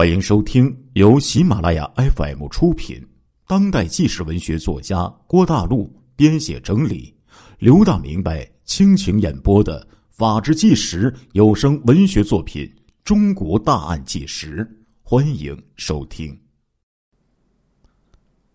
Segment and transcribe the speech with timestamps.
[0.00, 3.06] 欢迎收听由喜马拉雅 FM 出品、
[3.46, 7.14] 当代纪实文学作家郭大陆编写整理、
[7.58, 12.64] 刘大明白倾情演播的《法制纪实》有声文学作品
[13.04, 14.64] 《中国大案纪实》，
[15.02, 16.34] 欢迎收听。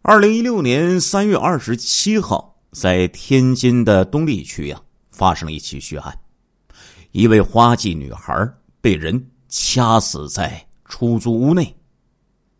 [0.01, 4.81] 二零一六年三月二十七号，在天津的东丽区呀，
[5.11, 6.17] 发生了一起血案，
[7.11, 8.51] 一位花季女孩
[8.81, 10.64] 被人掐死在。
[10.85, 11.75] 出租屋内，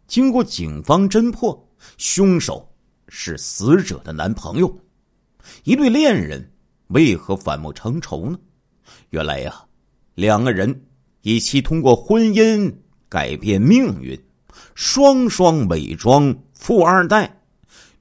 [0.08, 2.68] 经过警方侦破，凶手
[3.08, 4.80] 是死者的男朋友。
[5.64, 6.52] 一对恋人
[6.88, 8.38] 为何反目成仇呢？
[9.12, 9.64] 原来呀，
[10.16, 10.86] 两个人
[11.22, 12.74] 一起通过婚姻
[13.08, 14.20] 改变命运，
[14.74, 17.32] 双双伪装富二代。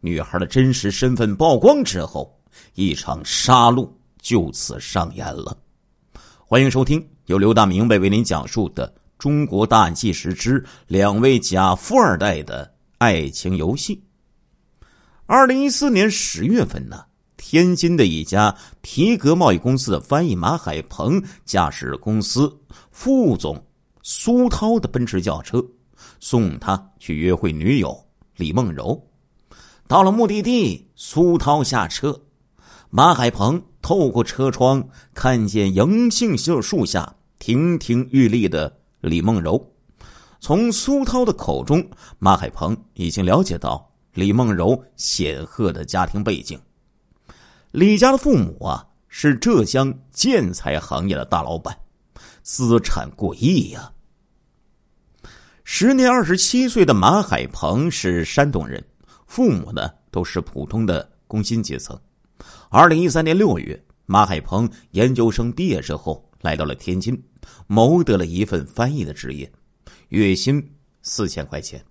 [0.01, 2.39] 女孩的真实身份曝光之后，
[2.75, 3.89] 一场杀戮
[4.21, 5.57] 就此上演了。
[6.39, 8.93] 欢迎收听由刘大明白为您讲述的。
[9.25, 14.05] 中国大案纪实之两位假富二代的爱情游戏。
[15.25, 17.07] 二零一四年十月份呢，
[17.39, 22.55] 天津的一家皮革贸易公司的翻译马海鹏驾驶公司
[22.91, 23.65] 副总
[24.03, 25.65] 苏涛的奔驰轿车，
[26.21, 27.99] 送他去约会女友
[28.37, 29.03] 李梦柔。
[29.89, 32.21] 到了目的地，苏涛下车，
[32.91, 38.81] 马海鹏透过车窗看见银杏树下亭亭玉立的。
[39.05, 39.63] 李梦柔，
[40.41, 41.87] 从苏涛的口中，
[42.19, 46.59] 马海鹏已经了解到李梦柔显赫的家庭背景。
[47.71, 51.77] 李家的父母啊，是浙江建材行业的大老板，
[52.43, 53.93] 资产过亿呀。
[55.65, 58.83] 时年二十七岁的马海鹏是山东人，
[59.27, 61.99] 父母呢都是普通的工薪阶层。
[62.71, 66.24] 二零一三年六月，马海鹏研究生毕业之后。
[66.45, 67.19] 来到了天津，
[67.67, 69.51] 谋得了一份翻译的职业，
[70.11, 70.63] 月薪
[71.01, 71.83] 四千块钱。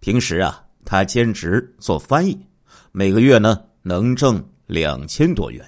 [0.00, 2.36] 平时啊，他兼职做翻译，
[2.90, 5.64] 每个月呢能挣两千多元。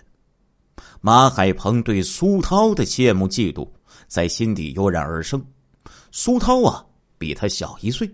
[1.00, 3.70] 马海鹏对苏涛的羡慕嫉妒
[4.08, 5.40] 在心底油然而生。
[6.10, 6.84] 苏涛啊，
[7.18, 8.12] 比他小一岁，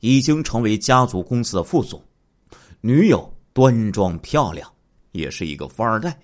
[0.00, 2.02] 已经成为家族公司的副总，
[2.80, 4.72] 女友端庄漂亮，
[5.12, 6.18] 也是一个富二代。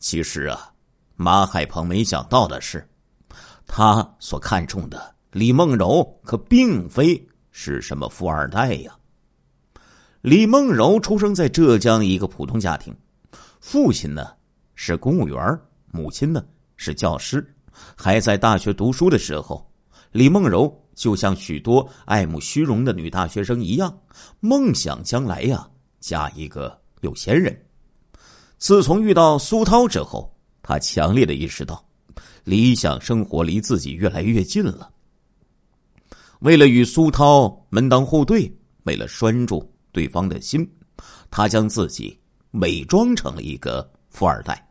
[0.00, 0.73] 其实啊。
[1.16, 2.84] 马海鹏没想到的是，
[3.66, 8.92] 他所看中的李梦柔可并非是什么富二代呀。
[10.22, 12.92] 李梦柔出生在浙江一个普通家庭，
[13.60, 14.32] 父亲呢
[14.74, 15.60] 是公务员，
[15.92, 16.44] 母亲呢
[16.76, 17.46] 是教师。
[17.96, 19.64] 还在大学读书的时候，
[20.10, 23.96] 李梦柔就像许多爱慕虚荣的女大学生一样，
[24.40, 25.68] 梦想将来呀
[26.00, 27.56] 嫁一个有钱人。
[28.58, 30.33] 自从遇到苏涛之后。
[30.64, 31.84] 他强烈的意识到，
[32.42, 34.90] 理想生活离自己越来越近了。
[36.40, 38.50] 为了与苏涛门当户对，
[38.84, 40.66] 为了拴住对方的心，
[41.30, 42.18] 他将自己
[42.52, 44.66] 伪装成了一个富二代。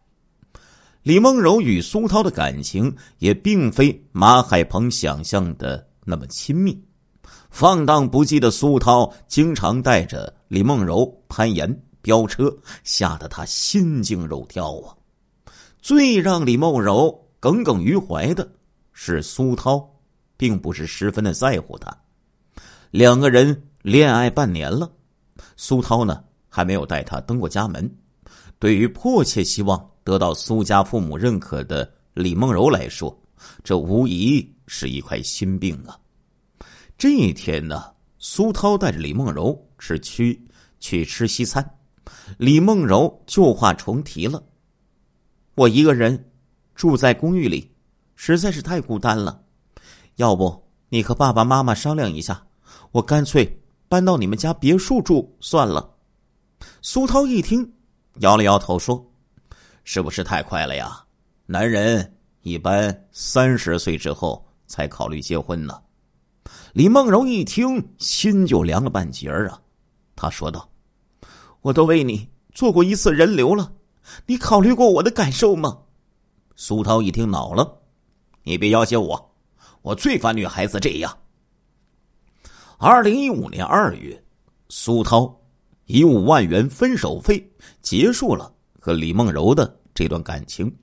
[1.04, 6.82] 李梦柔与苏涛的感情也并非马海鹏想象的那么亲密。
[7.50, 12.52] 放荡不羁的苏涛经常带着李梦柔攀岩、飙车，
[12.84, 14.96] 吓得他心惊肉跳啊！
[15.84, 18.50] 最让李梦柔耿耿于怀的
[18.94, 19.86] 是，苏涛
[20.38, 21.94] 并不是十分的在乎她。
[22.90, 24.90] 两个人恋爱半年了，
[25.58, 27.94] 苏涛呢还没有带她登过家门。
[28.60, 33.22] 对于迫切希望得到苏家父母认可的李梦柔来说，
[33.62, 36.00] 这无疑是一块心病啊。
[36.98, 40.42] 这一天呢，苏涛带着李梦柔吃去
[40.80, 41.78] 去吃西餐，
[42.38, 44.42] 李梦柔旧话重提了。
[45.56, 46.32] 我一个人
[46.74, 47.72] 住在公寓里，
[48.16, 49.44] 实在是太孤单了。
[50.16, 52.46] 要不你和爸爸妈妈商量一下，
[52.92, 55.94] 我干脆搬到你们家别墅住算了。
[56.82, 57.72] 苏涛一听，
[58.20, 59.12] 摇了摇头说
[59.84, 61.04] ：“是不是太快了呀？
[61.46, 65.80] 男人一般三十岁之后才考虑结婚呢。”
[66.74, 69.62] 李梦柔一听，心就凉了半截儿啊。
[70.16, 70.68] 他说道
[71.62, 73.72] ：“我都为你做过一次人流了。”
[74.26, 75.80] 你考虑过我的感受吗？
[76.56, 77.82] 苏涛一听恼了，
[78.44, 79.36] 你别要挟我，
[79.82, 81.18] 我最烦女孩子这样。
[82.78, 84.24] 二零一五年二月，
[84.70, 85.34] 苏涛
[85.86, 87.52] 以五万元分手费
[87.82, 90.74] 结束了和李梦柔的这段感情。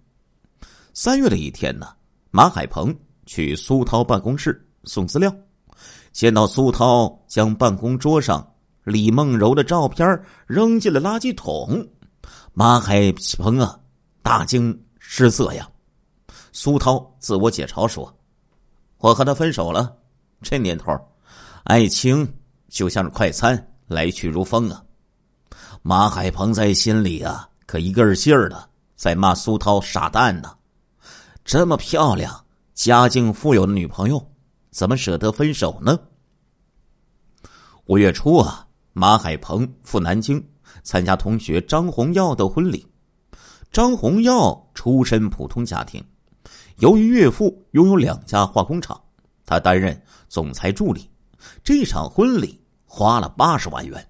[0.95, 1.89] 三月的一天呢，
[2.31, 2.95] 马海鹏
[3.27, 5.35] 去苏涛办公室送资料，
[6.11, 11.87] 见到苏涛将办公桌上李梦柔的照片扔进了垃圾桶。
[12.61, 13.81] 马海鹏啊，
[14.21, 15.67] 大惊失色呀！
[16.53, 18.15] 苏涛自我解嘲说
[19.01, 19.97] ：“我和他分手了，
[20.43, 20.95] 这年头，
[21.65, 22.31] 爱情
[22.69, 24.85] 就像是快餐，来去如风啊。
[25.81, 30.55] 马海鹏在心里啊，可一个劲儿的在骂苏涛傻蛋呢。
[31.47, 34.23] 这么漂亮、家境富有的女朋友，
[34.71, 35.99] 怎么舍得分手呢？
[37.87, 40.47] 五月初啊，马海鹏赴南京
[40.83, 42.87] 参加同学张红耀的婚礼。
[43.73, 46.05] 张红耀出身普通家庭，
[46.79, 49.01] 由于岳父拥有两家化工厂，
[49.47, 51.09] 他担任总裁助理。
[51.63, 54.07] 这场婚礼花了八十万元。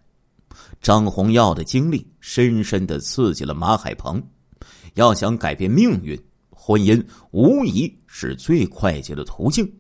[0.81, 4.23] 张红耀的经历深深的刺激了马海鹏，
[4.95, 6.19] 要想改变命运。
[6.51, 9.71] 婚姻无疑是最快捷的途径。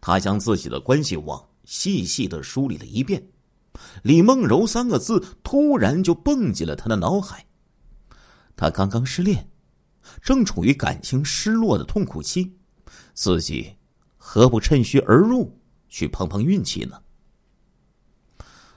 [0.00, 3.20] 他将自己的关系网细细的梳理了一遍，
[4.02, 7.44] 李梦柔三个字突然就蹦进了他的脑海。
[8.56, 9.48] 他刚刚失恋，
[10.20, 12.52] 正处于感情失落的痛苦期，
[13.14, 13.74] 自己
[14.16, 15.56] 何不趁虚而入，
[15.88, 17.00] 去碰碰运气呢？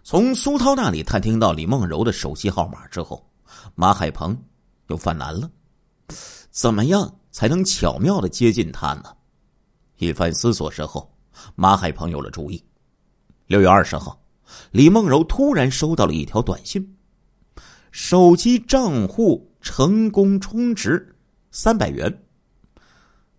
[0.04, 3.28] 从苏涛那里探听到李梦柔的手机号码之后，
[3.76, 4.38] 马海鹏
[4.88, 5.50] 又犯难了，
[6.50, 7.18] 怎么样？
[7.32, 9.06] 才能巧妙的接近他呢。
[9.98, 11.10] 一番思索之后，
[11.56, 12.62] 马海鹏有了主意。
[13.48, 14.21] 六月二十号，
[14.72, 16.98] 李梦柔突然收到了一条短信：
[17.92, 21.16] 手机账户成功充值
[21.52, 22.24] 三百元。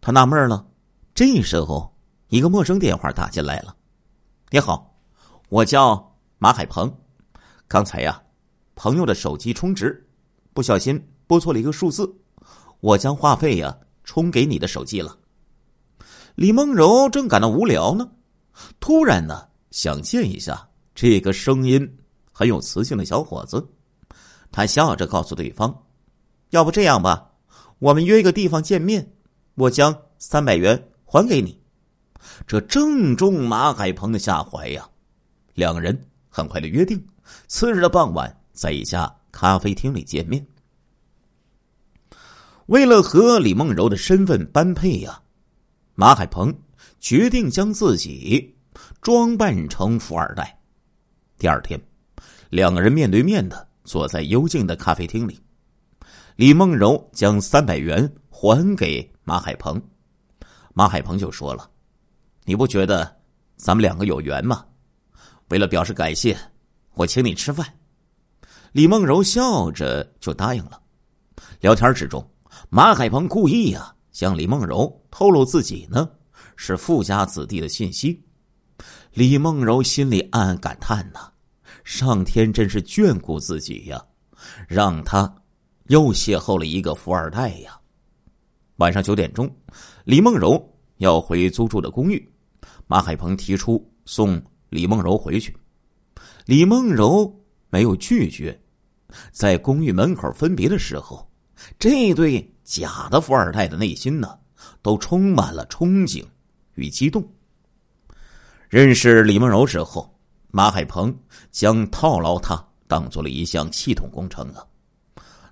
[0.01, 0.67] 他纳闷了。
[1.15, 1.95] 这时候，
[2.29, 3.77] 一个陌生电话打进来了
[4.51, 4.99] ：“你好，
[5.49, 6.93] 我叫马海鹏。
[7.69, 8.23] 刚才呀，
[8.75, 10.09] 朋友的手机充值，
[10.55, 12.11] 不小心拨错了一个数字。”
[12.81, 15.17] 我将话费呀充给你的手机了。
[16.35, 18.11] 李梦柔正感到无聊呢，
[18.81, 21.99] 突然呢想见一下这个声音
[22.33, 23.67] 很有磁性的小伙子。
[24.51, 25.85] 他笑着告诉对方
[26.51, 27.31] ：“要不这样吧，
[27.79, 29.15] 我们约一个地方见面，
[29.55, 31.59] 我将三百元还给你。”
[32.47, 34.89] 这正中马海鹏的下怀呀。
[35.55, 37.05] 两个人很快的约定，
[37.49, 40.47] 次日的傍晚在一家咖啡厅里见面。
[42.67, 45.21] 为了和李梦柔的身份般配呀，
[45.95, 46.55] 马海鹏
[47.01, 48.55] 决定将自己
[49.01, 50.59] 装扮成富二代。
[51.43, 51.77] 第二天，
[52.51, 55.41] 两个人面对面的坐在幽静的咖啡厅里。
[56.37, 59.83] 李梦柔将三百元还给马海鹏，
[60.73, 61.69] 马海鹏就说了
[62.47, 63.17] ：“你不觉得
[63.57, 64.65] 咱们两个有缘吗？
[65.49, 66.39] 为了表示感谢，
[66.95, 67.67] 我请你吃饭。”
[68.71, 70.81] 李梦柔笑着就答应了。
[71.59, 72.25] 聊天之中。
[72.71, 76.09] 马海鹏故意呀向李梦柔透露自己呢
[76.55, 78.23] 是富家子弟的信息，
[79.13, 81.32] 李梦柔心里暗暗感叹呐：
[81.85, 84.03] 上天真是眷顾自己呀，
[84.69, 85.33] 让他
[85.89, 87.79] 又邂逅了一个富二代呀。
[88.77, 89.51] 晚上九点钟，
[90.05, 90.63] 李梦柔
[90.99, 92.33] 要回租住的公寓，
[92.87, 95.57] 马海鹏提出送李梦柔回去，
[96.47, 97.33] 李梦柔
[97.71, 98.59] 没有拒绝。
[99.31, 101.31] 在公寓门口分别的时候，
[101.79, 102.49] 这对。
[102.65, 104.39] 假的富二代的内心呢，
[104.83, 106.25] 都充满了憧憬
[106.75, 107.29] 与激动。
[108.69, 110.12] 认识李梦柔之后，
[110.53, 111.13] 马海鹏
[111.51, 114.65] 将套牢他当做了一项系统工程啊！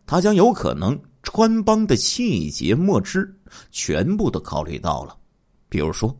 [0.06, 3.28] 他将有可能穿帮的细节末枝
[3.72, 5.16] 全部都考虑到了。
[5.68, 6.16] 比如说，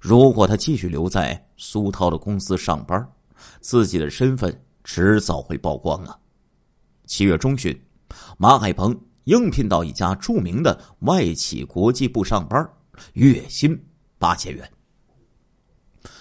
[0.00, 3.08] 如果他继续留在苏涛的公司上班，
[3.60, 4.54] 自己的身份
[4.84, 6.18] 迟早会曝光啊！
[7.06, 7.74] 七月中旬，
[8.36, 8.94] 马海鹏。
[9.26, 12.64] 应聘到一家著名的外企国际部上班，
[13.14, 13.76] 月薪
[14.18, 14.72] 八千元。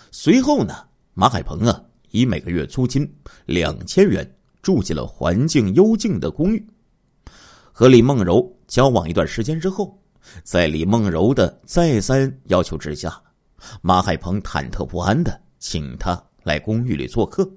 [0.10, 0.74] 随后呢，
[1.14, 1.84] 马海鹏啊，
[2.16, 3.08] 以每个月租金
[3.46, 4.26] 两千元
[4.62, 6.66] 住进了环境幽静的公寓。
[7.72, 10.02] 和李梦柔交往一段时间之后，
[10.44, 13.22] 在李梦柔的再三要求之下，
[13.82, 17.50] 马海鹏忐忑不安的请他来公寓里做客。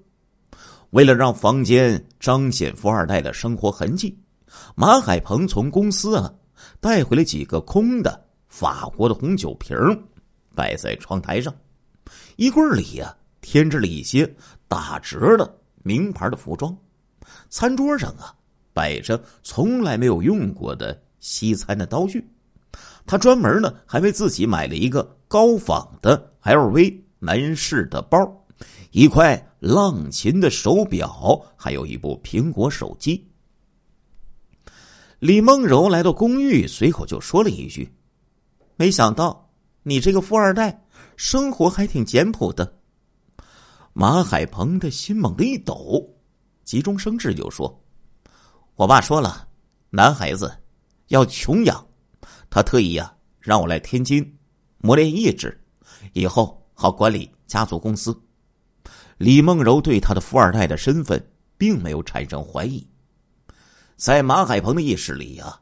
[0.90, 4.18] 为了让房间彰显富二代的生活痕迹。
[4.74, 6.32] 马海鹏从公司啊
[6.80, 9.76] 带回了几个空的法国的红酒瓶
[10.54, 11.54] 摆在窗台上。
[12.36, 13.14] 衣柜里呀
[13.50, 14.30] 添置了一些
[14.68, 16.76] 打折的名牌的服装。
[17.48, 18.34] 餐桌上啊
[18.74, 22.22] 摆着从来没有用过的西餐的刀具。
[23.06, 28.18] 他专门呢还为自己买了一个高仿的 LV 男士的包，
[28.90, 33.26] 一块浪琴的手表，还有一部苹果手机。
[35.20, 37.90] 李梦柔来到公寓，随口就说了一句
[38.76, 39.50] ：“没想到
[39.84, 40.84] 你这个富二代
[41.16, 42.70] 生活还挺简朴的。”
[44.00, 46.08] 马海鹏的心猛地一抖，
[46.62, 47.82] 急中生智就说
[48.78, 49.48] ：“我爸说了，
[49.90, 50.56] 男孩子
[51.08, 51.84] 要穷养，
[52.48, 54.38] 他特意呀让我来天津
[54.76, 55.60] 磨练意志，
[56.12, 58.16] 以后好管理家族公司。
[59.16, 61.20] 李梦柔对他的富二代的身份
[61.56, 62.86] 并没有产生怀疑。
[63.96, 65.60] 在马海鹏的意识里呀，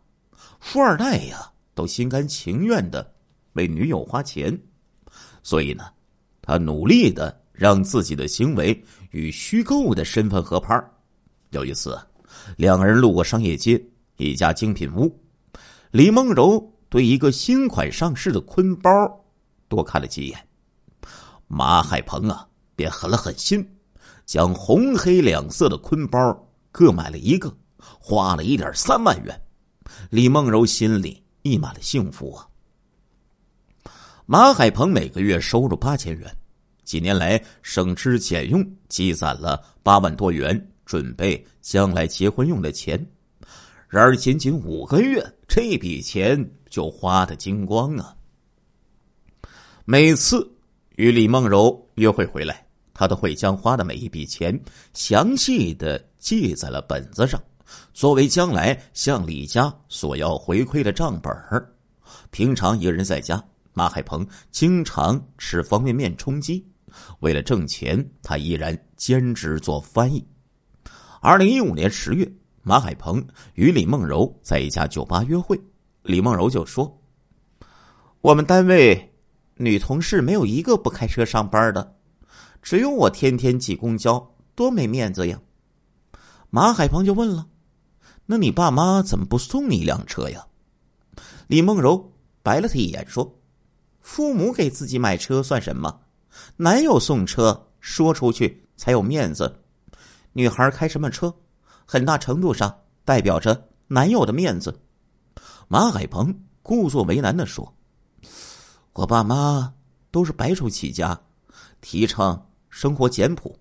[0.60, 3.14] 富二代呀都心甘情愿的
[3.54, 4.60] 为女友花钱，
[5.42, 5.86] 所以呢，
[6.42, 10.78] 他努力的让自己的行为与虚构的身份合拍。
[11.50, 11.98] 有一次，
[12.56, 13.82] 两个人路过商业街
[14.18, 15.12] 一家精品屋，
[15.90, 18.90] 李梦柔对一个新款上市的坤包
[19.68, 20.48] 多看了几眼，
[21.46, 22.46] 马海鹏啊
[22.76, 23.66] 便狠了狠心，
[24.24, 27.52] 将红黑两色的坤包各买了一个。
[28.00, 29.40] 花了一点三万元，
[30.10, 32.48] 李梦柔心里溢满了幸福啊。
[34.24, 36.36] 马海鹏每个月收入八千元，
[36.86, 42.96] 几年来省吃俭用积攒了八万多元，准备将来结婚用的钱。
[43.88, 48.14] 然而仅仅五个月，这笔钱就花的精光啊！
[49.84, 50.48] 每次
[50.96, 54.58] 与李梦柔约会回来，他都会将花的每一笔钱
[54.94, 57.42] 详细的记在了本子上。
[57.92, 61.68] 作为将来向李家索要回馈的账本儿，
[62.30, 66.64] 平常一个人在家，马海鹏经常吃方便面充饥。
[67.20, 70.26] 为了挣钱，他依然兼职做翻译。
[71.20, 72.30] 二零一五年十月，
[72.62, 75.60] 马海鹏与李梦柔在一家酒吧约会，
[76.02, 77.00] 李梦柔就说
[78.20, 79.12] ：“我们单位
[79.56, 81.96] 女同事没有一个不开车上班的，
[82.62, 85.40] 只有我天天挤公交，多没面子呀。”
[86.50, 87.46] 马海鹏就问了。
[88.28, 90.46] 那你爸妈怎么不送你一辆车呀？
[91.46, 92.12] 李梦柔
[92.42, 93.40] 白了他一眼，说
[94.00, 96.00] ：“父母给自己买车算什么？
[96.56, 99.62] 男友送车，说出去才有面子。
[100.32, 101.34] 女孩开什么车，
[101.84, 104.80] 很大程度上代表着男友的面子。”
[105.68, 107.74] 马海鹏故作为难的说
[108.94, 109.74] ：“我爸妈
[110.10, 111.20] 都是白手起家，
[111.80, 113.58] 提倡生活简朴，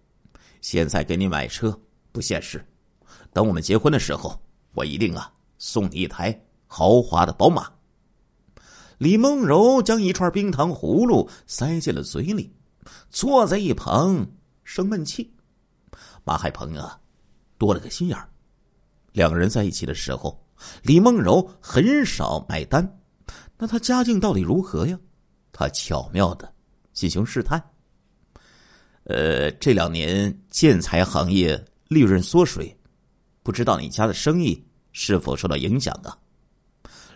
[0.61, 1.79] 现在给你买车
[2.11, 2.65] 不现实。
[3.33, 4.39] 等我们结婚的时候。”
[4.75, 7.71] 我一定啊，送你一台豪华的宝马。
[8.97, 12.53] 李梦柔将一串冰糖葫芦塞进了嘴里，
[13.09, 14.25] 坐在一旁
[14.63, 15.33] 生闷气。
[16.23, 16.99] 马海鹏啊，
[17.57, 18.27] 多了个心眼儿。
[19.11, 20.43] 两个人在一起的时候，
[20.81, 22.99] 李梦柔很少买单。
[23.57, 24.99] 那他家境到底如何呀？
[25.51, 26.53] 他巧妙的
[26.91, 27.61] 进行试探。
[29.05, 32.75] 呃，这两年建材行业利润缩水。
[33.43, 36.17] 不知道你家的生意是否受到影响啊？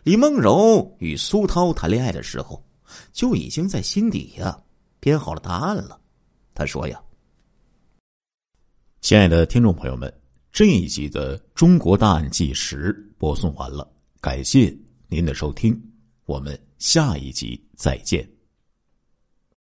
[0.04, 2.64] 李梦柔与苏涛谈恋爱的时候，
[3.12, 4.58] 就已经在心底呀
[5.00, 6.00] 编好了答案了。
[6.54, 7.02] 他说呀
[9.02, 10.14] ：“亲爱的听众朋友们，
[10.52, 13.90] 这一集的《中国大案纪实》播送完了，
[14.22, 14.76] 感谢
[15.08, 15.80] 您的收听，
[16.26, 18.28] 我们下一集再见。”